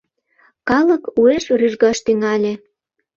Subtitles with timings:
[0.69, 2.53] Калык уэш рӱжгаш тӱҥале.